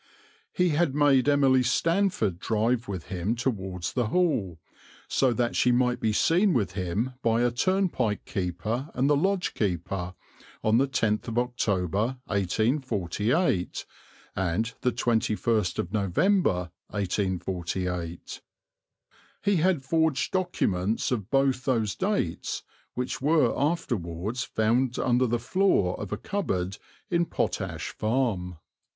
He 0.51 0.69
had 0.69 0.95
made 0.95 1.29
Emily 1.29 1.61
Stanford 1.61 2.39
drive 2.39 2.87
with 2.87 3.09
him 3.09 3.35
towards 3.35 3.93
the 3.93 4.07
Hall, 4.07 4.59
so 5.07 5.31
that 5.31 5.55
she 5.55 5.71
might 5.71 5.99
be 5.99 6.11
seen 6.11 6.53
with 6.53 6.71
him 6.71 7.13
by 7.21 7.43
a 7.43 7.51
turnpike 7.51 8.25
keeper 8.25 8.89
and 8.95 9.07
the 9.07 9.15
lodge 9.15 9.53
keeper, 9.53 10.15
on 10.63 10.79
the 10.79 10.87
10th 10.87 11.27
of 11.27 11.37
October, 11.37 12.17
1848, 12.25 13.85
and 14.35 14.73
the 14.81 14.91
21st 14.91 15.77
of 15.77 15.93
November, 15.93 16.71
1848. 16.87 18.41
He 19.43 19.57
had 19.57 19.83
forged 19.85 20.31
documents 20.31 21.11
of 21.11 21.29
both 21.29 21.63
those 21.65 21.93
dates, 21.95 22.63
which 22.95 23.21
were 23.21 23.53
afterwards 23.55 24.43
found 24.45 24.97
under 24.97 25.27
the 25.27 25.37
floor 25.37 25.93
of 25.99 26.11
a 26.11 26.17
cupboard 26.17 26.79
in 27.11 27.27
Potash 27.27 27.89
Farm. 27.91 28.57